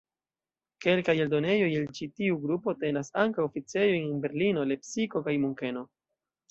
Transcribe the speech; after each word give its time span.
Kelkaj 0.85 1.15
eldonejoj 1.25 1.67
el 1.81 1.85
ĉi 1.99 2.09
tiu 2.21 2.41
grupo 2.47 2.77
tenas 2.85 3.15
ankaŭ 3.27 3.47
oficejojn 3.51 4.09
en 4.11 4.21
Berlino, 4.27 4.69
Lepsiko 4.75 5.27
kaj 5.31 5.41
Munkeno. 5.47 5.91